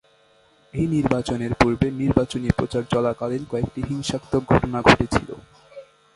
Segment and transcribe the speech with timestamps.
[0.73, 5.29] এই নির্বাচনের পূর্বে নির্বাচনী প্রচার চলাকালীন কয়েকটি হিংসাত্মক ঘটনা ঘটেছিল।